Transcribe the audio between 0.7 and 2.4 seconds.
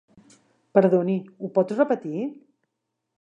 Perdoni, ho pot repetir?